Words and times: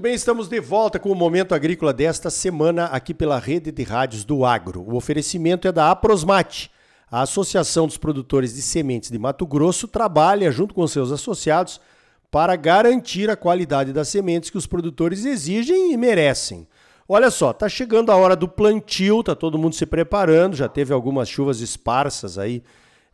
Muito 0.00 0.08
bem, 0.08 0.14
estamos 0.14 0.48
de 0.48 0.58
volta 0.60 0.98
com 0.98 1.12
o 1.12 1.14
Momento 1.14 1.54
Agrícola 1.54 1.92
desta 1.92 2.30
semana 2.30 2.86
aqui 2.86 3.12
pela 3.12 3.38
Rede 3.38 3.70
de 3.70 3.82
Rádios 3.82 4.24
do 4.24 4.46
Agro. 4.46 4.80
O 4.80 4.96
oferecimento 4.96 5.68
é 5.68 5.72
da 5.72 5.90
Aprosmate. 5.90 6.70
A 7.10 7.20
Associação 7.20 7.86
dos 7.86 7.98
Produtores 7.98 8.54
de 8.54 8.62
Sementes 8.62 9.10
de 9.10 9.18
Mato 9.18 9.46
Grosso 9.46 9.86
trabalha 9.86 10.50
junto 10.50 10.72
com 10.72 10.86
seus 10.86 11.12
associados 11.12 11.82
para 12.30 12.56
garantir 12.56 13.28
a 13.28 13.36
qualidade 13.36 13.92
das 13.92 14.08
sementes 14.08 14.48
que 14.48 14.56
os 14.56 14.66
produtores 14.66 15.26
exigem 15.26 15.92
e 15.92 15.98
merecem. 15.98 16.66
Olha 17.06 17.30
só, 17.30 17.52
tá 17.52 17.68
chegando 17.68 18.10
a 18.10 18.16
hora 18.16 18.34
do 18.34 18.48
plantio, 18.48 19.22
tá 19.22 19.34
todo 19.34 19.58
mundo 19.58 19.74
se 19.74 19.84
preparando, 19.84 20.56
já 20.56 20.66
teve 20.66 20.94
algumas 20.94 21.28
chuvas 21.28 21.60
esparsas 21.60 22.38
aí 22.38 22.62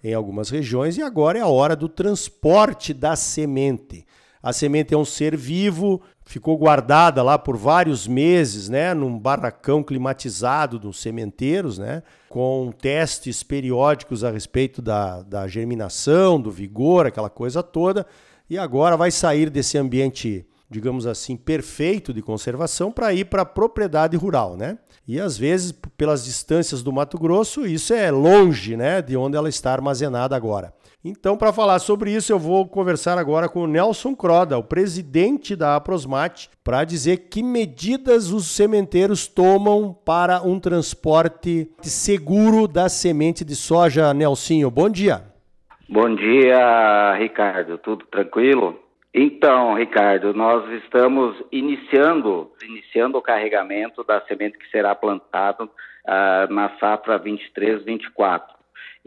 em 0.05 0.15
algumas 0.15 0.51
regiões 0.51 0.97
e 0.97 1.03
agora 1.03 1.37
é 1.37 1.43
a 1.43 1.49
hora 1.49 1.75
do 1.75 1.89
transporte 1.89 2.95
da 2.95 3.17
semente. 3.17 4.07
A 4.47 4.53
semente 4.53 4.95
é 4.95 4.97
um 4.97 5.05
ser 5.05 5.37
vivo, 5.37 6.01
ficou 6.25 6.57
guardada 6.57 7.21
lá 7.21 7.37
por 7.37 7.57
vários 7.57 8.07
meses, 8.07 8.69
né, 8.69 8.95
num 8.95 9.19
barracão 9.19 9.83
climatizado 9.83 10.79
dos 10.79 11.01
sementeiros, 11.01 11.79
né, 11.79 12.05
com 12.29 12.73
testes 12.81 13.43
periódicos 13.43 14.23
a 14.23 14.31
respeito 14.31 14.81
da, 14.81 15.23
da 15.23 15.49
germinação, 15.49 16.41
do 16.41 16.49
vigor, 16.49 17.07
aquela 17.07 17.29
coisa 17.29 17.61
toda, 17.61 18.07
e 18.49 18.57
agora 18.57 18.97
vai 18.97 19.11
sair 19.11 19.51
desse 19.51 19.77
ambiente, 19.79 20.47
digamos 20.71 21.09
assim, 21.09 21.37
perfeito 21.37 22.15
de 22.15 22.23
conservação 22.23 22.93
para 22.93 23.13
ir 23.13 23.25
para 23.25 23.43
a 23.43 23.47
propriedade 23.47 24.17
rural, 24.17 24.57
né? 24.57 24.79
E 25.09 25.19
às 25.19 25.37
vezes, 25.37 25.75
pelas 25.97 26.25
distâncias 26.25 26.85
do 26.85 26.93
Mato 26.93 27.19
Grosso, 27.19 27.67
isso 27.67 27.93
é 27.93 28.13
longe, 28.13 28.77
né, 28.77 29.03
de 29.03 29.17
onde 29.17 29.37
ela 29.37 29.49
está 29.49 29.73
armazenada 29.73 30.37
agora. 30.37 30.73
Então, 31.05 31.37
para 31.37 31.53
falar 31.53 31.79
sobre 31.79 32.11
isso, 32.11 32.33
eu 32.33 32.39
vou 32.39 32.67
conversar 32.67 33.17
agora 33.17 33.49
com 33.49 33.63
o 33.63 33.67
Nelson 33.67 34.15
Croda, 34.15 34.59
o 34.59 34.65
presidente 34.65 35.55
da 35.55 35.77
Aprosmate, 35.77 36.51
para 36.65 36.85
dizer 36.85 37.29
que 37.31 37.43
medidas 37.43 38.33
os 38.33 38.47
sementeiros 38.47 39.29
tomam 39.29 39.97
para 40.05 40.43
um 40.43 40.59
transporte 40.59 41.71
seguro 41.81 42.67
da 42.67 42.89
semente 42.89 43.45
de 43.45 43.55
soja. 43.55 44.13
Nelsinho, 44.13 44.71
bom 44.71 44.91
dia. 44.91 45.23
Bom 45.89 46.13
dia, 46.17 47.15
Ricardo. 47.15 47.79
Tudo 47.79 48.05
tranquilo? 48.07 48.77
Então, 49.15 49.75
Ricardo, 49.75 50.35
nós 50.35 50.69
estamos 50.83 51.41
iniciando, 51.51 52.51
iniciando 52.63 53.17
o 53.17 53.23
carregamento 53.23 54.03
da 54.03 54.21
semente 54.23 54.59
que 54.59 54.69
será 54.71 54.95
plantada 54.95 55.65
uh, 55.65 56.53
na 56.53 56.77
safra 56.79 57.19
23-24. 57.21 58.56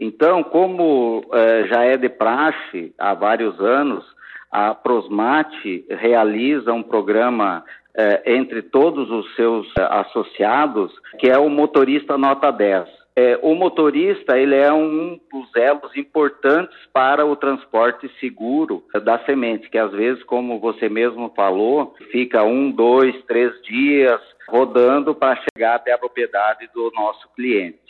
Então, 0.00 0.42
como 0.42 1.22
eh, 1.30 1.66
já 1.68 1.84
é 1.84 1.98
de 1.98 2.08
praxe 2.08 2.94
há 2.98 3.12
vários 3.12 3.60
anos, 3.60 4.02
a 4.50 4.74
Prosmate 4.74 5.84
realiza 5.90 6.72
um 6.72 6.82
programa 6.82 7.62
eh, 7.94 8.22
entre 8.24 8.62
todos 8.62 9.10
os 9.10 9.34
seus 9.36 9.66
eh, 9.78 9.86
associados, 9.90 10.90
que 11.18 11.28
é 11.28 11.38
o 11.38 11.50
motorista 11.50 12.16
nota 12.16 12.50
10. 12.50 12.88
É, 13.14 13.38
o 13.42 13.54
motorista 13.54 14.38
ele 14.38 14.54
é 14.54 14.72
um 14.72 15.20
dos 15.30 15.54
elos 15.54 15.94
importantes 15.94 16.78
para 16.92 17.26
o 17.26 17.36
transporte 17.36 18.10
seguro 18.18 18.82
da 19.04 19.18
semente, 19.26 19.68
que 19.68 19.76
às 19.76 19.92
vezes, 19.92 20.22
como 20.22 20.60
você 20.60 20.88
mesmo 20.88 21.30
falou, 21.36 21.94
fica 22.10 22.42
um, 22.44 22.70
dois, 22.70 23.14
três 23.24 23.52
dias 23.62 24.20
rodando 24.48 25.14
para 25.14 25.38
chegar 25.52 25.74
até 25.74 25.92
a 25.92 25.98
propriedade 25.98 26.70
do 26.72 26.90
nosso 26.94 27.28
cliente. 27.34 27.89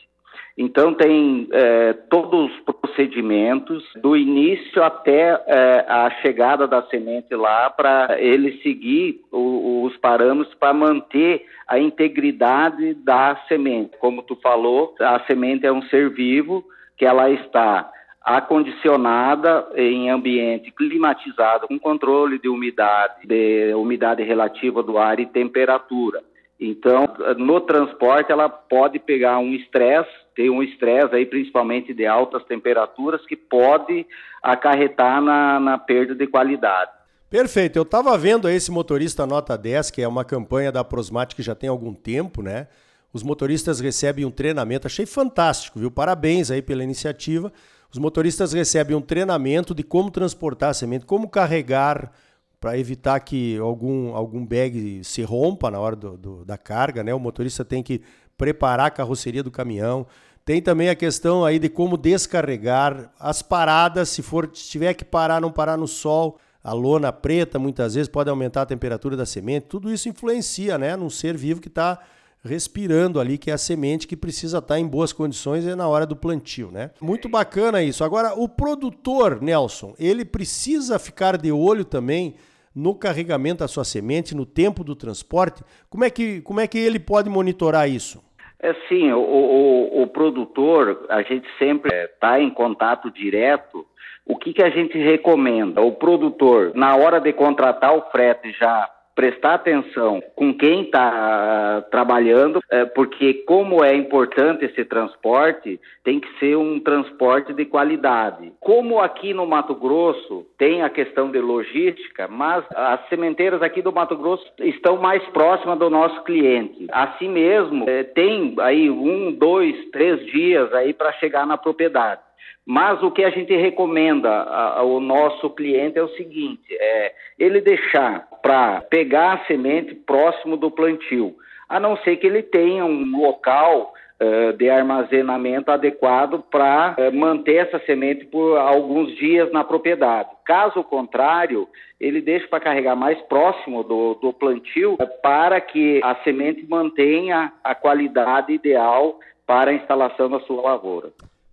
Então, 0.62 0.92
tem 0.92 1.48
é, 1.52 1.94
todos 2.10 2.52
os 2.52 2.60
procedimentos, 2.60 3.82
do 3.96 4.14
início 4.14 4.82
até 4.82 5.42
é, 5.46 5.86
a 5.88 6.10
chegada 6.20 6.68
da 6.68 6.82
semente 6.82 7.34
lá, 7.34 7.70
para 7.70 8.20
ele 8.20 8.60
seguir 8.60 9.22
o, 9.32 9.84
os 9.84 9.96
parâmetros 9.96 10.54
para 10.56 10.74
manter 10.74 11.46
a 11.66 11.78
integridade 11.78 12.92
da 12.92 13.40
semente. 13.48 13.96
Como 13.98 14.22
tu 14.22 14.36
falou, 14.36 14.94
a 15.00 15.20
semente 15.20 15.64
é 15.64 15.72
um 15.72 15.80
ser 15.84 16.10
vivo 16.10 16.62
que 16.98 17.06
ela 17.06 17.30
está 17.30 17.90
acondicionada 18.22 19.66
em 19.74 20.10
ambiente 20.10 20.70
climatizado 20.72 21.68
com 21.68 21.78
controle 21.78 22.38
de 22.38 22.50
umidade, 22.50 23.26
de 23.26 23.72
umidade 23.72 24.22
relativa 24.22 24.82
do 24.82 24.98
ar 24.98 25.18
e 25.20 25.24
temperatura. 25.24 26.20
Então, 26.60 27.06
no 27.38 27.58
transporte, 27.62 28.30
ela 28.30 28.46
pode 28.46 28.98
pegar 28.98 29.38
um 29.38 29.54
estresse, 29.54 30.10
um 30.48 30.62
estresse 30.62 31.14
aí, 31.14 31.26
principalmente 31.26 31.92
de 31.92 32.06
altas 32.06 32.44
temperaturas, 32.44 33.26
que 33.26 33.36
pode 33.36 34.06
acarretar 34.42 35.20
na, 35.20 35.60
na 35.60 35.76
perda 35.76 36.14
de 36.14 36.26
qualidade. 36.26 36.92
Perfeito. 37.28 37.76
Eu 37.76 37.82
estava 37.82 38.16
vendo 38.16 38.48
esse 38.48 38.70
motorista 38.70 39.26
nota 39.26 39.56
10, 39.56 39.90
que 39.90 40.02
é 40.02 40.08
uma 40.08 40.24
campanha 40.24 40.72
da 40.72 40.82
Prosmate 40.82 41.36
que 41.36 41.42
já 41.42 41.54
tem 41.54 41.68
algum 41.68 41.94
tempo, 41.94 42.42
né? 42.42 42.66
Os 43.12 43.22
motoristas 43.22 43.80
recebem 43.80 44.24
um 44.24 44.30
treinamento, 44.30 44.86
achei 44.86 45.04
fantástico, 45.04 45.78
viu? 45.78 45.90
Parabéns 45.90 46.50
aí 46.50 46.62
pela 46.62 46.82
iniciativa. 46.82 47.52
Os 47.92 47.98
motoristas 47.98 48.52
recebem 48.52 48.96
um 48.96 49.00
treinamento 49.00 49.74
de 49.74 49.82
como 49.82 50.10
transportar 50.10 50.74
semente, 50.74 51.04
como 51.04 51.28
carregar 51.28 52.12
para 52.60 52.78
evitar 52.78 53.18
que 53.20 53.56
algum, 53.58 54.14
algum 54.14 54.44
bag 54.44 55.02
se 55.02 55.22
rompa 55.22 55.70
na 55.70 55.80
hora 55.80 55.96
do, 55.96 56.16
do, 56.16 56.44
da 56.44 56.58
carga, 56.58 57.02
né? 57.02 57.12
O 57.14 57.18
motorista 57.18 57.64
tem 57.64 57.82
que 57.82 58.02
preparar 58.36 58.86
a 58.86 58.90
carroceria 58.90 59.42
do 59.42 59.50
caminhão. 59.50 60.06
Tem 60.50 60.60
também 60.60 60.88
a 60.88 60.96
questão 60.96 61.44
aí 61.44 61.60
de 61.60 61.68
como 61.68 61.96
descarregar 61.96 63.12
as 63.20 63.40
paradas, 63.40 64.08
se 64.08 64.20
for 64.20 64.50
se 64.52 64.68
tiver 64.68 64.94
que 64.94 65.04
parar, 65.04 65.40
não 65.40 65.52
parar 65.52 65.76
no 65.76 65.86
sol. 65.86 66.40
A 66.64 66.72
lona 66.72 67.12
preta 67.12 67.56
muitas 67.56 67.94
vezes 67.94 68.08
pode 68.08 68.28
aumentar 68.28 68.62
a 68.62 68.66
temperatura 68.66 69.16
da 69.16 69.24
semente. 69.24 69.66
Tudo 69.68 69.92
isso 69.92 70.08
influencia, 70.08 70.76
né, 70.76 70.96
num 70.96 71.08
ser 71.08 71.36
vivo 71.36 71.60
que 71.60 71.68
está 71.68 72.00
respirando 72.42 73.20
ali, 73.20 73.38
que 73.38 73.48
é 73.48 73.54
a 73.54 73.58
semente 73.58 74.08
que 74.08 74.16
precisa 74.16 74.58
estar 74.58 74.74
tá 74.74 74.80
em 74.80 74.88
boas 74.88 75.12
condições 75.12 75.64
é 75.64 75.76
na 75.76 75.86
hora 75.86 76.04
do 76.04 76.16
plantio, 76.16 76.72
né? 76.72 76.90
Muito 77.00 77.28
bacana 77.28 77.80
isso. 77.80 78.02
Agora, 78.02 78.34
o 78.34 78.48
produtor, 78.48 79.40
Nelson, 79.40 79.94
ele 80.00 80.24
precisa 80.24 80.98
ficar 80.98 81.38
de 81.38 81.52
olho 81.52 81.84
também 81.84 82.34
no 82.74 82.96
carregamento 82.96 83.60
da 83.60 83.68
sua 83.68 83.84
semente, 83.84 84.34
no 84.34 84.44
tempo 84.44 84.82
do 84.82 84.96
transporte. 84.96 85.62
Como 85.88 86.02
é 86.02 86.10
que, 86.10 86.40
como 86.40 86.58
é 86.58 86.66
que 86.66 86.78
ele 86.78 86.98
pode 86.98 87.30
monitorar 87.30 87.88
isso? 87.88 88.20
É 88.62 88.74
sim, 88.88 89.10
o, 89.12 89.20
o, 89.20 90.02
o 90.02 90.06
produtor, 90.06 91.06
a 91.08 91.22
gente 91.22 91.48
sempre 91.58 91.94
está 92.04 92.40
em 92.40 92.50
contato 92.50 93.10
direto. 93.10 93.86
O 94.26 94.36
que, 94.36 94.52
que 94.52 94.62
a 94.62 94.68
gente 94.68 94.98
recomenda? 94.98 95.80
O 95.80 95.92
produtor, 95.92 96.72
na 96.74 96.94
hora 96.94 97.18
de 97.20 97.32
contratar 97.32 97.96
o 97.96 98.02
frete, 98.10 98.52
já 98.52 98.88
prestar 99.20 99.52
atenção 99.52 100.22
com 100.34 100.54
quem 100.54 100.84
está 100.84 101.84
trabalhando, 101.90 102.58
é, 102.70 102.86
porque 102.86 103.34
como 103.46 103.84
é 103.84 103.94
importante 103.94 104.64
esse 104.64 104.82
transporte, 104.82 105.78
tem 106.02 106.18
que 106.18 106.38
ser 106.38 106.56
um 106.56 106.80
transporte 106.80 107.52
de 107.52 107.66
qualidade. 107.66 108.50
Como 108.58 108.98
aqui 108.98 109.34
no 109.34 109.46
Mato 109.46 109.74
Grosso 109.74 110.46
tem 110.56 110.80
a 110.82 110.88
questão 110.88 111.30
de 111.30 111.38
logística, 111.38 112.28
mas 112.28 112.64
as 112.74 113.06
sementeiras 113.10 113.60
aqui 113.60 113.82
do 113.82 113.92
Mato 113.92 114.16
Grosso 114.16 114.46
estão 114.60 114.96
mais 114.96 115.22
próximas 115.28 115.78
do 115.78 115.90
nosso 115.90 116.22
cliente. 116.24 116.86
Assim 116.90 117.28
mesmo, 117.28 117.84
é, 117.90 118.02
tem 118.02 118.54
aí 118.58 118.88
um, 118.88 119.32
dois, 119.32 119.76
três 119.90 120.24
dias 120.32 120.72
aí 120.72 120.94
para 120.94 121.12
chegar 121.12 121.46
na 121.46 121.58
propriedade. 121.58 122.22
Mas 122.66 123.02
o 123.02 123.10
que 123.10 123.24
a 123.24 123.30
gente 123.30 123.54
recomenda 123.56 124.30
ao 124.30 125.00
nosso 125.00 125.50
cliente 125.50 125.98
é 125.98 126.02
o 126.02 126.14
seguinte: 126.16 126.62
é 126.70 127.12
ele 127.38 127.60
deixar 127.60 128.28
para 128.42 128.80
pegar 128.82 129.34
a 129.34 129.46
semente 129.46 129.94
próximo 129.94 130.56
do 130.56 130.70
plantio, 130.70 131.34
a 131.68 131.80
não 131.80 131.96
ser 131.98 132.16
que 132.16 132.26
ele 132.26 132.42
tenha 132.42 132.84
um 132.84 133.18
local 133.18 133.92
uh, 134.20 134.52
de 134.52 134.68
armazenamento 134.68 135.70
adequado 135.70 136.44
para 136.50 136.94
uh, 136.98 137.16
manter 137.16 137.66
essa 137.66 137.78
semente 137.86 138.26
por 138.26 138.56
alguns 138.58 139.16
dias 139.16 139.50
na 139.52 139.64
propriedade. 139.64 140.28
Caso 140.44 140.84
contrário, 140.84 141.68
ele 141.98 142.20
deixa 142.20 142.46
para 142.48 142.60
carregar 142.60 142.94
mais 142.94 143.20
próximo 143.22 143.82
do, 143.82 144.14
do 144.14 144.32
plantio 144.32 144.94
uh, 144.94 145.22
para 145.22 145.60
que 145.60 146.00
a 146.04 146.14
semente 146.22 146.66
mantenha 146.68 147.52
a 147.64 147.74
qualidade 147.74 148.52
ideal 148.52 149.18
para 149.46 149.70
a 149.70 149.74
instalação 149.74 150.28
da 150.28 150.40
sua 150.40 150.62
lavoura. 150.62 151.10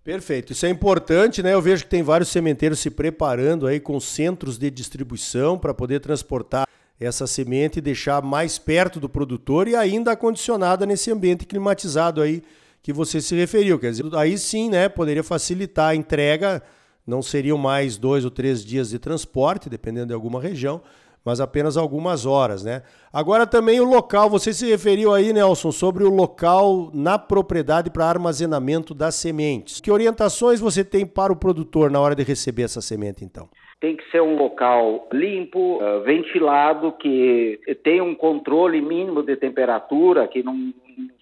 Perfeito, 0.08 0.54
isso 0.54 0.64
é 0.64 0.70
importante, 0.70 1.42
né? 1.42 1.52
Eu 1.52 1.60
vejo 1.60 1.84
que 1.84 1.90
tem 1.90 2.02
vários 2.02 2.30
sementeiros 2.30 2.78
se 2.78 2.88
preparando 2.88 3.66
aí 3.66 3.78
com 3.78 4.00
centros 4.00 4.56
de 4.56 4.70
distribuição 4.70 5.58
para 5.58 5.74
poder 5.74 6.00
transportar 6.00 6.66
essa 6.98 7.26
semente 7.26 7.78
e 7.78 7.82
deixar 7.82 8.22
mais 8.22 8.56
perto 8.58 8.98
do 8.98 9.06
produtor 9.06 9.68
e 9.68 9.76
ainda 9.76 10.12
acondicionada 10.12 10.86
nesse 10.86 11.10
ambiente 11.10 11.44
climatizado 11.44 12.22
aí 12.22 12.42
que 12.82 12.90
você 12.90 13.20
se 13.20 13.36
referiu. 13.36 13.78
Quer 13.78 13.90
dizer, 13.90 14.06
aí 14.14 14.38
sim, 14.38 14.70
né, 14.70 14.88
poderia 14.88 15.22
facilitar 15.22 15.90
a 15.90 15.94
entrega, 15.94 16.62
não 17.06 17.20
seriam 17.20 17.58
mais 17.58 17.98
dois 17.98 18.24
ou 18.24 18.30
três 18.30 18.64
dias 18.64 18.88
de 18.88 18.98
transporte, 18.98 19.68
dependendo 19.68 20.06
de 20.06 20.14
alguma 20.14 20.40
região, 20.40 20.80
mas 21.28 21.40
apenas 21.40 21.76
algumas 21.76 22.24
horas, 22.24 22.64
né? 22.64 22.82
Agora 23.12 23.46
também 23.46 23.80
o 23.80 23.84
local, 23.84 24.30
você 24.30 24.50
se 24.50 24.66
referiu 24.66 25.12
aí, 25.12 25.30
Nelson, 25.30 25.70
sobre 25.70 26.02
o 26.02 26.08
local 26.08 26.90
na 26.94 27.18
propriedade 27.18 27.90
para 27.90 28.06
armazenamento 28.06 28.94
das 28.94 29.14
sementes. 29.14 29.78
Que 29.78 29.90
orientações 29.90 30.58
você 30.58 30.82
tem 30.82 31.04
para 31.06 31.30
o 31.30 31.36
produtor 31.36 31.90
na 31.90 32.00
hora 32.00 32.14
de 32.14 32.22
receber 32.22 32.62
essa 32.62 32.80
semente, 32.80 33.24
então? 33.24 33.48
tem 33.80 33.96
que 33.96 34.10
ser 34.10 34.20
um 34.20 34.36
local 34.36 35.08
limpo, 35.12 35.76
uh, 35.80 36.02
ventilado, 36.02 36.90
que 36.92 37.60
tenha 37.84 38.02
um 38.02 38.12
controle 38.12 38.80
mínimo 38.80 39.22
de 39.22 39.36
temperatura, 39.36 40.26
que 40.26 40.42
não 40.42 40.74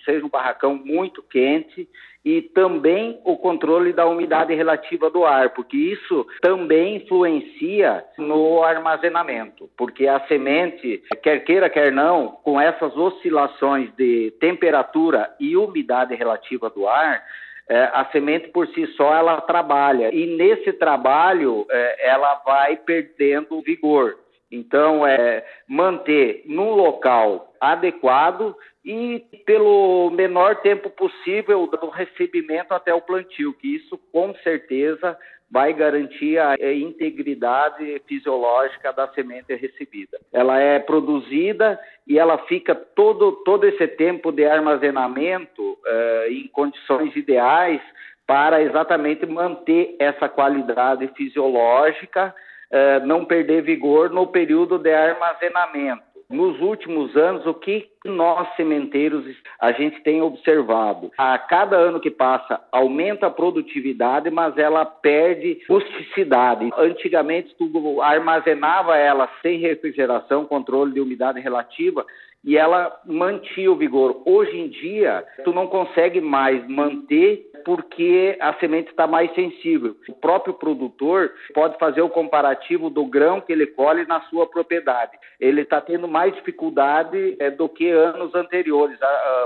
seja 0.07 0.25
um 0.25 0.31
barracão 0.31 0.75
muito 0.75 1.23
quente 1.23 1.87
e 2.27 2.43
também 2.43 3.21
o 3.25 3.37
controle 3.37 3.93
da 3.93 4.05
umidade 4.05 4.53
relativa 4.53 5.09
do 5.09 5.25
ar, 5.25 5.51
porque 5.51 5.77
isso 5.77 6.27
também 6.43 6.97
influencia 6.97 8.05
no 8.19 8.65
armazenamento, 8.65 9.71
porque 9.77 10.09
a 10.09 10.19
semente, 10.27 11.05
quer 11.23 11.45
queira, 11.45 11.71
quer 11.71 11.93
não, 11.93 12.33
com 12.43 12.61
essas 12.61 12.97
oscilações 12.97 13.95
de 13.95 14.33
temperatura 14.41 15.33
e 15.39 15.57
umidade 15.57 16.17
relativa 16.17 16.69
do 16.69 16.89
ar, 16.89 17.23
é, 17.69 17.91
a 17.95 18.05
semente 18.11 18.49
por 18.49 18.67
si 18.69 18.89
só 18.97 19.15
ela 19.15 19.41
trabalha 19.41 20.13
e 20.13 20.27
nesse 20.37 20.73
trabalho 20.73 21.65
é, 21.71 22.09
ela 22.09 22.43
vai 22.45 22.77
perdendo 22.77 23.63
vigor. 23.63 24.17
Então, 24.51 25.07
é 25.07 25.45
manter 25.69 26.43
num 26.47 26.71
local 26.71 27.53
adequado 27.61 28.57
e 28.87 29.27
pelo 29.45 30.11
menor 30.13 30.57
tempo 30.63 30.89
possível 30.89 31.67
do 31.67 31.89
recebimento 31.89 32.73
até 32.73 32.95
o 32.95 33.01
plantio, 33.01 33.53
que 33.53 33.75
isso 33.75 33.99
com 34.13 34.33
certeza 34.37 35.19
vai 35.51 35.73
garantir 35.73 36.39
a 36.39 36.55
integridade 36.73 38.01
fisiológica 38.07 38.93
da 38.93 39.09
semente 39.09 39.55
recebida. 39.55 40.19
Ela 40.33 40.61
é 40.61 40.79
produzida 40.79 41.79
e 42.07 42.19
ela 42.19 42.39
fica 42.47 42.75
todo, 42.75 43.33
todo 43.45 43.65
esse 43.65 43.89
tempo 43.89 44.31
de 44.31 44.45
armazenamento 44.45 45.79
eh, 45.85 46.29
em 46.31 46.49
condições 46.49 47.15
ideais 47.15 47.81
para 48.27 48.63
exatamente 48.63 49.25
manter 49.25 49.95
essa 50.01 50.29
qualidade 50.29 51.09
fisiológica, 51.17 52.35
eh, 52.71 53.01
não 53.01 53.25
perder 53.25 53.63
vigor 53.63 54.11
no 54.11 54.27
período 54.27 54.79
de 54.79 54.93
armazenamento 54.93 56.06
nos 56.29 56.61
últimos 56.61 57.17
anos, 57.17 57.47
o 57.47 57.55
que 57.55 57.89
nós 58.05 58.49
sementeiros 58.57 59.25
a 59.61 59.73
gente 59.73 60.01
tem 60.03 60.21
observado? 60.21 61.11
A 61.17 61.39
cada 61.39 61.77
ano 61.77 62.01
que 62.01 62.11
passa, 62.11 62.61
aumenta 62.73 63.27
a 63.27 63.31
produtividade, 63.31 64.31
mas 64.31 64.59
ela 64.59 64.85
perde 64.85 65.61
rusticidade. 65.69 66.69
Antigamente, 66.77 67.55
tu 67.57 68.03
armazenava 68.03 68.97
ela 68.97 69.29
sem 69.41 69.59
refrigeração, 69.59 70.45
controle 70.45 70.93
de 70.93 71.01
umidade 71.01 71.41
relativa, 71.41 72.05
e 72.47 72.57
ela 72.57 72.97
mantinha 73.05 73.73
o 73.73 73.77
vigor. 73.77 74.23
Hoje 74.25 74.57
em 74.57 74.69
dia, 74.69 75.27
tu 75.45 75.53
não 75.53 75.67
consegue 75.67 76.21
mais 76.21 76.67
manter 76.69 77.51
porque 77.65 78.39
a 78.41 78.55
semente 78.55 78.91
está 78.91 79.09
mais 79.09 79.35
sensível. 79.35 79.97
O 80.09 80.13
próprio 80.13 80.55
produtor 80.55 81.33
pode 81.53 81.77
fazer 81.79 82.01
o 82.01 82.09
comparativo 82.09 82.89
do 82.89 83.05
grão 83.05 83.41
que 83.41 83.53
ele 83.53 83.67
colhe 83.67 84.07
na 84.07 84.21
sua 84.23 84.47
propriedade. 84.47 85.19
Ele 85.41 85.63
está 85.63 85.81
tendo 85.81 86.07
mais 86.07 86.33
dificuldade 86.37 87.37
é, 87.41 87.51
do 87.51 87.69
que 87.69 87.91
anos 87.91 88.33
anteriores. 88.37 88.97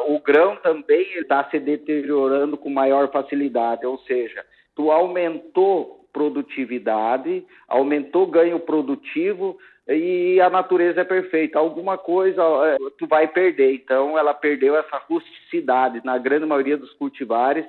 o 0.07 0.21
grão 0.21 0.57
também 0.57 1.07
está 1.15 1.43
se 1.45 1.59
deteriorando 1.59 2.59
com 2.59 2.69
maior 2.69 3.11
facilidade, 3.11 3.87
ou 3.87 3.97
seja, 4.01 4.45
tu 4.77 4.91
aumentou 4.91 6.00
produtividade, 6.13 7.45
aumentou 7.69 8.27
ganho 8.27 8.59
produtivo 8.61 9.59
e 9.89 10.41
a 10.41 10.49
natureza 10.49 11.01
é 11.01 11.05
perfeita. 11.05 11.59
Alguma 11.59 11.99
coisa 11.99 12.43
é, 12.43 12.77
tu 12.99 13.07
vai 13.07 13.27
perder. 13.27 13.75
Então, 13.75 14.19
ela 14.19 14.33
perdeu 14.33 14.77
essa 14.77 14.99
rusticidade. 15.09 16.01
Na 16.05 16.17
grande 16.19 16.47
maioria 16.47 16.77
dos 16.77 16.93
cultivares, 16.93 17.65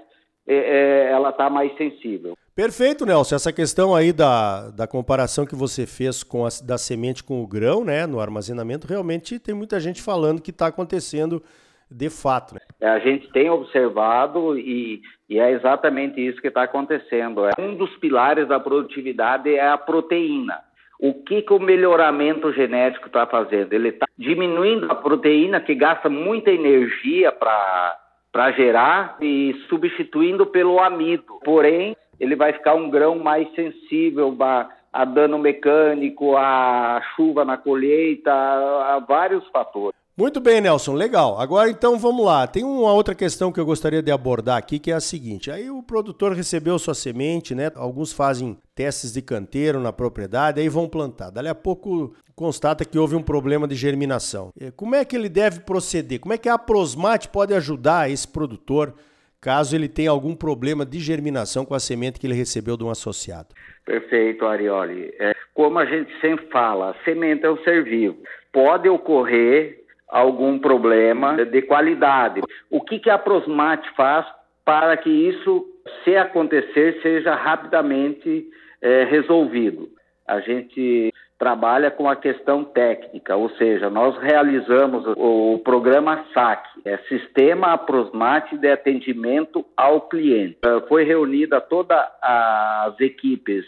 é, 0.48 0.56
é, 0.56 1.12
ela 1.12 1.30
está 1.30 1.50
mais 1.50 1.76
sensível. 1.78 2.38
Perfeito, 2.54 3.06
Nelson. 3.06 3.36
Essa 3.36 3.54
questão 3.54 3.96
aí 3.96 4.12
da, 4.12 4.70
da 4.72 4.86
comparação 4.86 5.46
que 5.46 5.56
você 5.56 5.88
fez 5.88 6.24
com 6.24 6.46
a, 6.46 6.50
da 6.64 6.78
semente 6.78 7.24
com 7.24 7.42
o 7.42 7.48
grão, 7.48 7.84
né, 7.84 8.06
no 8.06 8.20
armazenamento, 8.20 8.88
realmente 8.88 9.40
tem 9.40 9.56
muita 9.56 9.80
gente 9.80 10.02
falando 10.02 10.42
que 10.42 10.52
está 10.52 10.68
acontecendo 10.68 11.42
de 11.92 12.10
fato. 12.10 12.56
Né? 12.56 12.62
É, 12.80 12.90
a 12.90 13.00
gente 13.00 13.28
tem 13.32 13.50
observado 13.50 14.58
e, 14.58 15.02
e 15.30 15.40
é 15.40 15.52
exatamente 15.52 16.26
isso 16.26 16.42
que 16.42 16.48
está 16.48 16.64
acontecendo. 16.64 17.46
É, 17.46 17.52
um 17.60 17.76
dos 17.76 17.96
pilares 17.98 18.48
da 18.48 18.60
produtividade 18.60 19.54
é 19.54 19.68
a 19.68 19.78
proteína. 19.78 20.60
O 21.00 21.16
que, 21.16 21.42
que 21.42 21.52
o 21.52 21.60
melhoramento 21.60 22.54
genético 22.54 23.08
está 23.08 23.26
fazendo? 23.26 23.74
Ele 23.74 23.90
está 23.90 24.06
diminuindo 24.18 24.90
a 24.92 24.96
proteína 24.96 25.60
que 25.60 25.76
gasta 25.76 26.08
muita 26.08 26.52
energia 26.52 27.32
para 27.32 28.52
gerar 28.56 29.18
e 29.20 29.54
substituindo 29.68 30.46
pelo 30.46 30.80
amido. 30.80 31.40
Porém, 31.44 31.98
ele 32.20 32.36
vai 32.36 32.54
ficar 32.54 32.76
um 32.76 32.90
grão 32.90 33.18
mais 33.18 33.52
sensível 33.56 34.38
a, 34.94 35.06
dano 35.06 35.40
mecânico, 35.40 36.38
a 36.38 37.02
chuva 37.16 37.44
na 37.44 37.58
colheita, 37.58 38.32
a 38.32 39.00
vários 39.00 39.46
fatores. 39.48 40.01
Muito 40.22 40.40
bem, 40.40 40.62
Nelson, 40.62 40.94
legal. 40.94 41.40
Agora 41.40 41.68
então 41.68 41.98
vamos 41.98 42.24
lá. 42.24 42.46
Tem 42.46 42.64
uma 42.64 42.94
outra 42.94 43.16
questão 43.16 43.52
que 43.52 43.60
eu 43.60 43.66
gostaria 43.66 44.04
de 44.04 44.12
abordar 44.12 44.56
aqui, 44.56 44.78
que 44.78 44.92
é 44.92 44.94
a 44.94 45.00
seguinte: 45.00 45.50
aí 45.50 45.72
o 45.72 45.82
produtor 45.82 46.34
recebeu 46.34 46.78
sua 46.78 46.94
semente, 46.94 47.56
né? 47.56 47.72
Alguns 47.74 48.14
fazem 48.14 48.56
testes 48.76 49.12
de 49.12 49.24
canteiro 49.24 49.80
na 49.80 49.92
propriedade, 49.92 50.62
aí 50.62 50.70
vão 50.70 50.88
plantar. 50.88 51.32
Dali 51.32 51.48
a 51.48 51.56
pouco 51.56 52.14
constata 52.36 52.86
que 52.86 53.00
houve 53.00 53.16
um 53.16 53.24
problema 53.24 53.68
de 53.68 53.74
germinação. 53.74 54.54
Como 54.76 54.94
é 54.94 55.04
que 55.04 55.16
ele 55.16 55.28
deve 55.28 55.62
proceder? 55.62 56.20
Como 56.20 56.36
é 56.36 56.38
que 56.38 56.48
a 56.48 56.56
Prosmate 56.56 57.28
pode 57.28 57.56
ajudar 57.56 58.08
esse 58.08 58.28
produtor 58.28 58.94
caso 59.42 59.76
ele 59.76 59.90
tenha 59.90 60.12
algum 60.12 60.36
problema 60.36 60.86
de 60.86 61.00
germinação 61.00 61.66
com 61.66 61.74
a 61.74 61.80
semente 61.80 62.20
que 62.20 62.28
ele 62.28 62.36
recebeu 62.36 62.78
de 62.78 62.84
um 62.84 62.92
associado? 62.92 63.56
Perfeito, 63.84 64.46
Arioli. 64.46 65.16
É, 65.20 65.34
como 65.56 65.80
a 65.80 65.86
gente 65.86 66.12
sempre 66.22 66.46
fala, 66.52 66.92
a 66.92 67.04
semente 67.04 67.44
é 67.44 67.50
um 67.50 67.58
ser 67.64 67.84
vivo. 67.84 68.18
Pode 68.54 68.88
ocorrer 68.88 69.81
algum 70.12 70.60
problema 70.60 71.44
de 71.46 71.62
qualidade. 71.62 72.42
O 72.70 72.82
que, 72.82 73.00
que 73.00 73.10
a 73.10 73.18
Prosmate 73.18 73.90
faz 73.96 74.26
para 74.66 74.96
que 74.98 75.10
isso, 75.10 75.66
se 76.04 76.16
acontecer, 76.16 77.00
seja 77.02 77.34
rapidamente 77.34 78.46
é, 78.82 79.06
resolvido? 79.06 79.90
A 80.28 80.40
gente 80.42 81.12
trabalha 81.40 81.90
com 81.90 82.08
a 82.08 82.16
questão 82.16 82.64
técnica, 82.64 83.36
ou 83.36 83.50
seja, 83.52 83.90
nós 83.90 84.16
realizamos 84.20 85.04
o, 85.18 85.56
o 85.56 85.60
programa 85.60 86.24
SAC, 86.34 86.64
é 86.86 86.98
Sistema 87.10 87.74
Aprosmate 87.74 88.56
de 88.58 88.70
Atendimento 88.70 89.66
ao 89.76 90.02
Cliente. 90.02 90.60
Uh, 90.64 90.88
foi 90.88 91.04
reunida 91.04 91.60
todas 91.60 92.00
as 92.22 93.00
equipes 93.00 93.66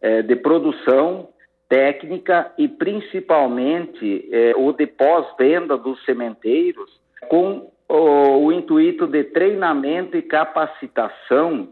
é, 0.00 0.22
de 0.22 0.34
produção, 0.34 1.28
técnica 1.70 2.52
e 2.58 2.66
principalmente 2.66 4.28
é, 4.32 4.52
o 4.56 4.72
de 4.72 4.88
pós-venda 4.88 5.78
dos 5.78 6.04
sementeiros 6.04 6.90
com 7.28 7.70
o, 7.88 8.46
o 8.46 8.52
intuito 8.52 9.06
de 9.06 9.22
treinamento 9.22 10.16
e 10.16 10.22
capacitação 10.22 11.68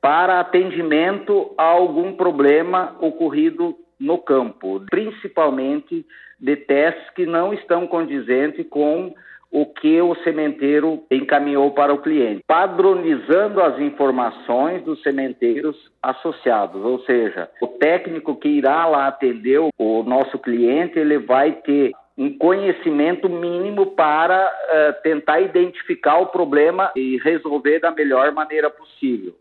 para 0.00 0.38
atendimento 0.38 1.52
a 1.58 1.64
algum 1.64 2.12
problema 2.12 2.96
ocorrido 3.00 3.76
no 3.98 4.18
campo, 4.18 4.80
principalmente 4.88 6.06
de 6.38 6.56
testes 6.56 7.10
que 7.10 7.26
não 7.26 7.52
estão 7.52 7.88
condizentes 7.88 8.64
com 8.70 9.12
o 9.50 9.66
que 9.66 10.00
o 10.00 10.14
sementeiro 10.22 11.02
encaminhou 11.10 11.72
para 11.72 11.92
o 11.92 12.00
cliente, 12.00 12.44
padronizando 12.46 13.60
as 13.60 13.78
informações 13.80 14.82
dos 14.82 15.02
sementeiros 15.02 15.76
associados, 16.00 16.84
ou 16.84 17.00
seja, 17.00 17.50
o 17.60 17.66
técnico 17.66 18.36
que 18.36 18.48
irá 18.48 18.86
lá 18.86 19.08
atender 19.08 19.58
o 19.58 20.02
nosso 20.04 20.38
cliente, 20.38 20.98
ele 20.98 21.18
vai 21.18 21.52
ter 21.52 21.92
um 22.16 22.36
conhecimento 22.36 23.28
mínimo 23.28 23.86
para 23.92 24.46
uh, 24.46 25.02
tentar 25.02 25.40
identificar 25.40 26.18
o 26.18 26.26
problema 26.26 26.92
e 26.94 27.16
resolver 27.18 27.80
da 27.80 27.90
melhor 27.90 28.30
maneira 28.32 28.68
possível. 28.68 29.34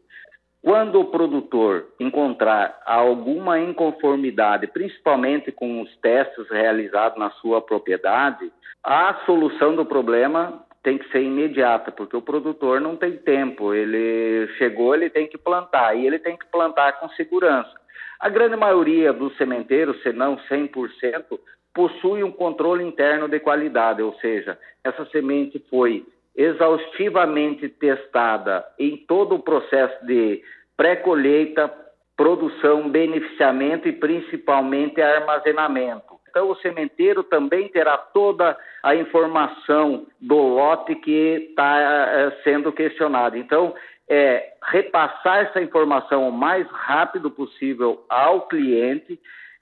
Quando 0.61 0.99
o 0.99 1.05
produtor 1.05 1.87
encontrar 1.99 2.81
alguma 2.85 3.59
inconformidade, 3.59 4.67
principalmente 4.67 5.51
com 5.51 5.81
os 5.81 5.95
testes 5.97 6.49
realizados 6.49 7.17
na 7.17 7.29
sua 7.31 7.61
propriedade, 7.61 8.51
a 8.83 9.13
solução 9.25 9.75
do 9.75 9.85
problema 9.85 10.65
tem 10.83 10.97
que 10.97 11.09
ser 11.11 11.21
imediata, 11.21 11.91
porque 11.91 12.15
o 12.15 12.21
produtor 12.21 12.81
não 12.81 12.95
tem 12.95 13.17
tempo. 13.17 13.73
Ele 13.73 14.47
chegou, 14.57 14.93
ele 14.93 15.09
tem 15.09 15.27
que 15.27 15.37
plantar, 15.37 15.95
e 15.95 16.05
ele 16.05 16.19
tem 16.19 16.37
que 16.37 16.45
plantar 16.47 16.99
com 16.99 17.09
segurança. 17.09 17.71
A 18.19 18.27
grande 18.27 18.57
maioria 18.57 19.13
dos 19.13 19.35
sementeiros, 19.37 20.01
se 20.03 20.11
não 20.11 20.37
100%, 20.49 21.39
possui 21.73 22.23
um 22.23 22.31
controle 22.31 22.83
interno 22.83 23.29
de 23.29 23.39
qualidade, 23.39 24.01
ou 24.01 24.13
seja, 24.15 24.59
essa 24.83 25.05
semente 25.05 25.63
foi 25.69 26.05
exaustivamente 26.39 27.67
testada 27.67 28.65
em 28.79 28.96
todo 28.96 29.36
o 29.36 29.43
processo 29.43 30.05
de 30.05 30.41
pré-colheita, 30.77 31.69
produção, 32.15 32.89
beneficiamento 32.89 33.89
e 33.89 33.91
principalmente 33.91 35.01
armazenamento. 35.01 36.17
Então, 36.29 36.50
o 36.50 36.55
sementeiro 36.55 37.24
também 37.24 37.67
terá 37.67 37.98
toda 37.98 38.58
a 38.81 38.96
informação 38.96 40.08
do 40.22 40.38
lote 40.38 40.96
que 40.96 41.50
está 41.50 41.77
é, 41.77 42.31
sendo 42.46 42.72
questionado. 42.72 43.36
Então, 43.36 43.75
é 44.08 44.53
repassar 44.63 45.39
essa 45.39 45.62
informação 45.62 46.29
o 46.29 46.31
mais 46.31 46.65
rápido 46.69 47.29
possível 47.29 48.05
ao 48.08 48.48
cliente 48.48 49.19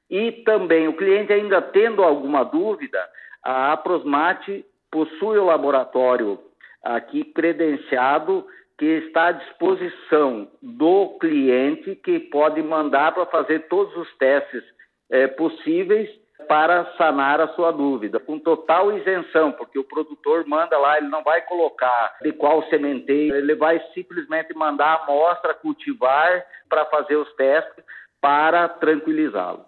E 0.10 0.32
também 0.32 0.88
o 0.88 0.96
cliente 0.96 1.34
ainda 1.34 1.62
tendo 1.62 2.02
alguma 2.02 2.44
dúvida, 2.46 3.00
a 3.44 3.74
Aprosmate 3.74 4.64
possui 4.90 5.38
o 5.38 5.44
laboratório 5.44 6.40
aqui 6.84 7.24
credenciado 7.24 8.46
que 8.78 8.86
está 8.86 9.28
à 9.28 9.32
disposição 9.32 10.48
do 10.62 11.18
cliente 11.20 11.96
que 11.96 12.20
pode 12.20 12.62
mandar 12.62 13.14
para 13.14 13.26
fazer 13.26 13.68
todos 13.68 13.96
os 13.98 14.18
testes 14.18 14.64
é, 15.10 15.28
possíveis 15.28 16.10
para 16.48 16.86
sanar 16.98 17.42
a 17.42 17.48
sua 17.50 17.72
dúvida, 17.72 18.20
com 18.20 18.40
total 18.40 18.96
isenção, 18.98 19.52
porque 19.52 19.80
o 19.80 19.84
produtor 19.84 20.46
manda 20.48 20.78
lá, 20.78 20.98
ele 20.98 21.08
não 21.08 21.24
vai 21.24 21.42
colocar 21.42 22.16
de 22.22 22.32
qual 22.32 22.64
sementeiro, 22.70 23.36
ele 23.36 23.56
vai 23.56 23.82
simplesmente 23.94 24.54
mandar 24.54 24.86
a 24.86 25.04
amostra 25.04 25.54
cultivar 25.56 26.46
para 26.70 26.86
fazer 26.86 27.16
os 27.16 27.34
testes 27.36 27.84
para 28.22 28.70
tranquilizá-lo. 28.70 29.66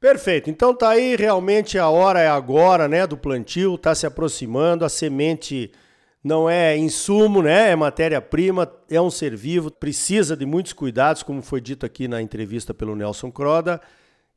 Perfeito. 0.00 0.50
Então 0.50 0.74
tá 0.74 0.90
aí 0.90 1.16
realmente 1.16 1.78
a 1.78 1.88
hora 1.88 2.20
é 2.20 2.28
agora, 2.28 2.86
né, 2.86 3.06
do 3.06 3.16
plantio, 3.16 3.78
tá 3.78 3.94
se 3.94 4.06
aproximando, 4.06 4.84
a 4.84 4.88
semente 4.88 5.72
não 6.22 6.48
é 6.48 6.76
insumo, 6.76 7.42
né? 7.42 7.70
É 7.70 7.76
matéria-prima, 7.76 8.70
é 8.90 9.00
um 9.00 9.10
ser 9.10 9.36
vivo, 9.36 9.70
precisa 9.70 10.36
de 10.36 10.44
muitos 10.44 10.72
cuidados, 10.72 11.22
como 11.22 11.42
foi 11.42 11.60
dito 11.60 11.86
aqui 11.86 12.08
na 12.08 12.20
entrevista 12.20 12.74
pelo 12.74 12.96
Nelson 12.96 13.30
Croda. 13.30 13.80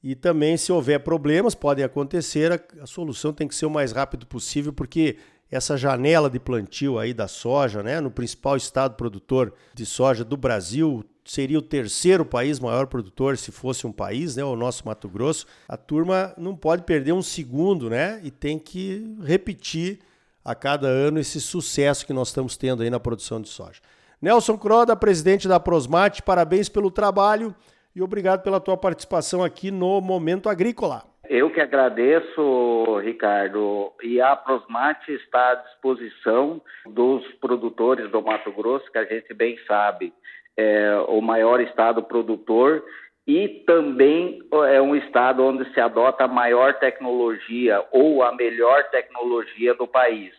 E 0.03 0.15
também, 0.15 0.57
se 0.57 0.71
houver 0.71 0.99
problemas, 1.03 1.53
podem 1.53 1.85
acontecer, 1.85 2.51
a, 2.51 2.83
a 2.83 2.87
solução 2.87 3.33
tem 3.33 3.47
que 3.47 3.55
ser 3.55 3.65
o 3.65 3.69
mais 3.69 3.91
rápido 3.91 4.25
possível, 4.25 4.73
porque 4.73 5.17
essa 5.49 5.75
janela 5.75 6.29
de 6.29 6.39
plantio 6.39 6.97
aí 6.97 7.13
da 7.13 7.27
soja, 7.27 7.83
né, 7.83 7.99
no 7.99 8.09
principal 8.09 8.55
estado 8.55 8.95
produtor 8.95 9.53
de 9.73 9.85
soja 9.85 10.23
do 10.23 10.37
Brasil, 10.37 11.03
seria 11.25 11.59
o 11.59 11.61
terceiro 11.61 12.25
país 12.25 12.59
maior 12.59 12.87
produtor 12.87 13.37
se 13.37 13.51
fosse 13.51 13.85
um 13.85 13.91
país, 13.91 14.37
né, 14.37 14.43
o 14.43 14.55
nosso 14.55 14.85
Mato 14.85 15.09
Grosso. 15.09 15.45
A 15.67 15.75
turma 15.75 16.33
não 16.37 16.55
pode 16.55 16.83
perder 16.83 17.11
um 17.11 17.21
segundo, 17.21 17.89
né, 17.89 18.21
e 18.23 18.31
tem 18.31 18.57
que 18.57 19.15
repetir 19.21 19.99
a 20.43 20.55
cada 20.55 20.87
ano 20.87 21.19
esse 21.19 21.39
sucesso 21.39 22.05
que 22.05 22.13
nós 22.13 22.29
estamos 22.29 22.57
tendo 22.57 22.83
aí 22.83 22.89
na 22.89 22.99
produção 22.99 23.41
de 23.41 23.49
soja. 23.49 23.81
Nelson 24.21 24.57
Croda, 24.57 24.95
presidente 24.95 25.47
da 25.47 25.59
Prosmate, 25.59 26.21
parabéns 26.21 26.69
pelo 26.69 26.91
trabalho 26.91 27.55
e 27.95 28.01
obrigado 28.01 28.43
pela 28.43 28.59
tua 28.59 28.77
participação 28.77 29.43
aqui 29.43 29.71
no 29.71 29.99
Momento 29.99 30.49
Agrícola. 30.49 31.03
Eu 31.29 31.49
que 31.49 31.61
agradeço, 31.61 32.99
Ricardo, 32.99 33.93
e 34.03 34.19
a 34.19 34.35
Prosmate 34.35 35.13
está 35.13 35.51
à 35.51 35.55
disposição 35.55 36.61
dos 36.85 37.25
produtores 37.39 38.11
do 38.11 38.21
Mato 38.21 38.51
Grosso, 38.51 38.91
que 38.91 38.97
a 38.97 39.05
gente 39.05 39.33
bem 39.33 39.57
sabe 39.65 40.13
é 40.57 40.95
o 41.07 41.21
maior 41.21 41.61
estado 41.61 42.03
produtor 42.03 42.83
e 43.27 43.47
também 43.67 44.41
é 44.69 44.81
um 44.81 44.95
estado 44.95 45.43
onde 45.43 45.71
se 45.73 45.79
adota 45.79 46.25
a 46.25 46.27
maior 46.27 46.73
tecnologia 46.79 47.83
ou 47.91 48.23
a 48.23 48.33
melhor 48.33 48.83
tecnologia 48.89 49.73
do 49.73 49.87
país. 49.87 50.33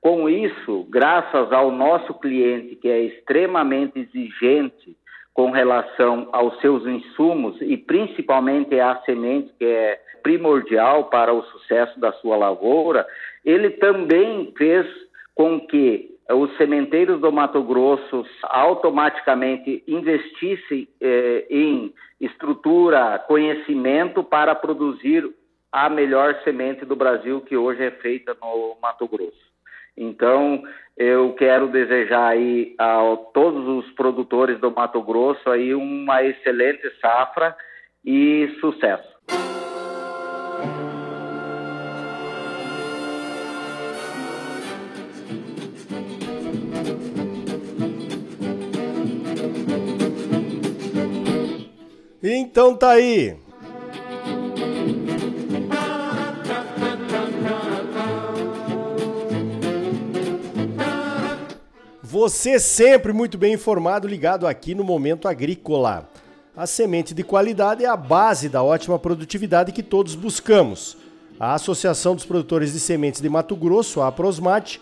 Com 0.00 0.28
isso, 0.28 0.86
graças 0.88 1.50
ao 1.52 1.70
nosso 1.70 2.14
cliente, 2.14 2.76
que 2.76 2.88
é 2.88 3.00
extremamente 3.00 3.98
exigente 3.98 4.96
com 5.32 5.50
relação 5.50 6.28
aos 6.32 6.58
seus 6.60 6.86
insumos 6.86 7.60
e 7.60 7.76
principalmente 7.76 8.78
à 8.78 8.96
semente, 9.04 9.52
que 9.58 9.64
é 9.64 10.00
primordial 10.22 11.04
para 11.04 11.32
o 11.32 11.42
sucesso 11.44 11.98
da 12.00 12.12
sua 12.14 12.36
lavoura, 12.36 13.06
ele 13.44 13.70
também 13.70 14.52
fez 14.56 14.86
com 15.34 15.60
que 15.60 16.15
os 16.34 16.56
sementeiros 16.56 17.20
do 17.20 17.30
Mato 17.30 17.62
Grosso 17.62 18.26
automaticamente 18.42 19.82
investissem 19.86 20.88
eh, 21.00 21.46
em 21.48 21.94
estrutura, 22.20 23.18
conhecimento 23.26 24.24
para 24.24 24.54
produzir 24.54 25.28
a 25.70 25.88
melhor 25.88 26.40
semente 26.42 26.84
do 26.84 26.96
Brasil, 26.96 27.40
que 27.42 27.56
hoje 27.56 27.84
é 27.84 27.90
feita 27.90 28.36
no 28.40 28.76
Mato 28.80 29.06
Grosso. 29.06 29.46
Então, 29.96 30.62
eu 30.96 31.32
quero 31.34 31.68
desejar 31.68 32.28
aí 32.28 32.74
a 32.78 33.16
todos 33.32 33.66
os 33.68 33.90
produtores 33.92 34.58
do 34.58 34.70
Mato 34.70 35.02
Grosso 35.02 35.48
aí 35.50 35.74
uma 35.74 36.22
excelente 36.22 36.88
safra 37.00 37.56
e 38.04 38.56
sucesso. 38.60 39.15
Então 52.28 52.74
tá 52.74 52.90
aí. 52.90 53.36
Você 62.02 62.58
sempre 62.58 63.12
muito 63.12 63.38
bem 63.38 63.54
informado, 63.54 64.08
ligado 64.08 64.44
aqui 64.44 64.74
no 64.74 64.82
Momento 64.82 65.28
Agrícola. 65.28 66.10
A 66.56 66.66
semente 66.66 67.14
de 67.14 67.22
qualidade 67.22 67.84
é 67.84 67.86
a 67.86 67.96
base 67.96 68.48
da 68.48 68.60
ótima 68.60 68.98
produtividade 68.98 69.70
que 69.70 69.82
todos 69.82 70.16
buscamos. 70.16 70.96
A 71.38 71.54
Associação 71.54 72.16
dos 72.16 72.24
Produtores 72.24 72.72
de 72.72 72.80
Sementes 72.80 73.20
de 73.20 73.28
Mato 73.28 73.54
Grosso, 73.54 74.02
a 74.02 74.10
Prosmate, 74.10 74.80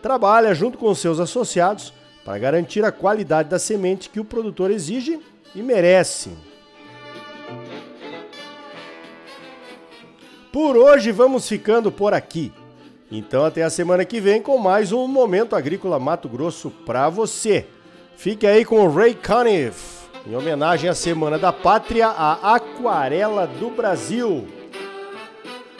trabalha 0.00 0.54
junto 0.54 0.78
com 0.78 0.94
seus 0.94 1.18
associados 1.18 1.92
para 2.24 2.38
garantir 2.38 2.84
a 2.84 2.92
qualidade 2.92 3.48
da 3.48 3.58
semente 3.58 4.08
que 4.08 4.20
o 4.20 4.24
produtor 4.24 4.70
exige 4.70 5.18
e 5.56 5.60
merece. 5.60 6.53
Por 10.54 10.76
hoje 10.76 11.10
vamos 11.10 11.48
ficando 11.48 11.90
por 11.90 12.14
aqui. 12.14 12.52
Então 13.10 13.44
até 13.44 13.64
a 13.64 13.70
semana 13.70 14.04
que 14.04 14.20
vem 14.20 14.40
com 14.40 14.56
mais 14.56 14.92
um 14.92 15.08
Momento 15.08 15.56
Agrícola 15.56 15.98
Mato 15.98 16.28
Grosso 16.28 16.70
para 16.70 17.08
você. 17.08 17.66
Fique 18.16 18.46
aí 18.46 18.64
com 18.64 18.78
o 18.78 18.88
Ray 18.88 19.16
Conniff, 19.16 20.06
em 20.24 20.36
homenagem 20.36 20.88
à 20.88 20.94
Semana 20.94 21.40
da 21.40 21.52
Pátria, 21.52 22.06
a 22.06 22.54
Aquarela 22.54 23.48
do 23.48 23.68
Brasil. 23.68 24.46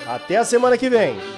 Até 0.08 0.38
a 0.38 0.44
semana 0.44 0.76
que 0.76 0.90
vem. 0.90 1.33